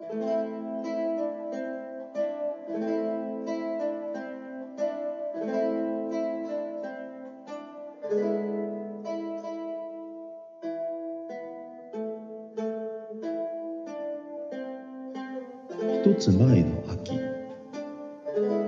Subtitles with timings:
[0.00, 0.08] 一
[16.18, 17.20] つ前の秋。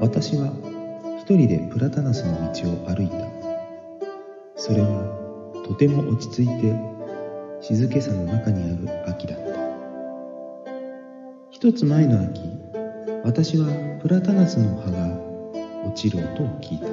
[0.01, 0.53] 私は
[1.19, 3.17] 一人でプラタナスの道を歩いた。
[4.57, 6.75] それはとても落ち着いて
[7.63, 9.62] 静けさの中にある秋だった。
[11.53, 12.41] 一つ前の秋
[13.23, 13.69] 私は
[14.01, 16.87] プラタナスの葉が落ちる音を聞いた。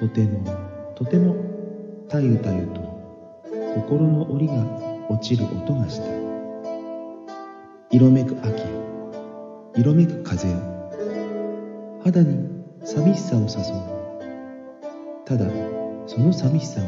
[0.00, 0.44] とても
[0.96, 1.36] とても
[2.08, 2.80] たゆたゆと
[3.76, 4.54] 心の檻が
[5.08, 6.06] 落ちる音がした。
[7.92, 8.64] 色めく秋
[9.76, 10.56] 色めく風よ
[12.02, 12.48] 肌に
[12.82, 13.50] 寂しさを誘う。
[15.24, 15.46] ただ
[16.08, 16.86] その寂しさは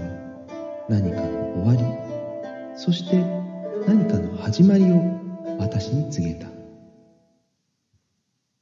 [0.88, 3.24] 何かの終わりそして
[3.86, 5.22] 何かの始まりを
[5.62, 6.48] 私に告げた。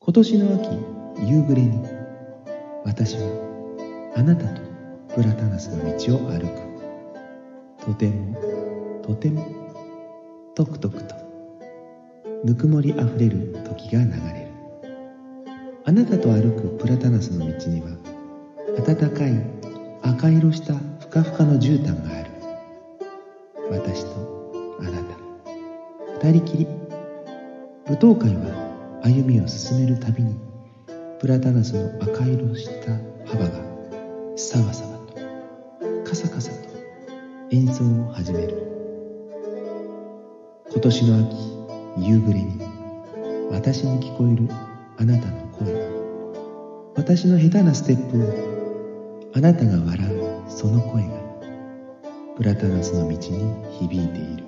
[0.01, 1.83] 今年の秋夕暮れに
[2.85, 4.61] 私はあなたと
[5.15, 6.41] プラタナスの道を歩
[7.79, 7.87] く。
[7.87, 8.37] とても
[9.03, 9.47] とても
[10.55, 11.15] とくとくと
[12.45, 14.51] ぬくもりあふれる時が流れる。
[15.87, 17.89] あなたと歩くプラタナスの道には
[18.85, 19.43] 暖かい
[20.03, 22.31] 赤色したふかふかの絨毯がある。
[23.71, 26.90] 私とあなた二人きり。
[27.91, 30.37] 舞踏会は歩みを進めるたびに
[31.19, 32.93] プラタナスの赤色した
[33.27, 33.51] 幅が
[34.37, 36.69] さわさわとカサカサと
[37.51, 38.55] 演奏を始める。
[40.71, 41.19] 今年の
[41.97, 42.63] 秋夕暮れに
[43.51, 44.49] 私に聞こえる
[44.99, 45.75] あなたの声。
[46.95, 51.09] 私の下手なステップをあなたが笑うその声が
[52.37, 53.19] プラタナスの道に
[53.81, 54.40] 響いている。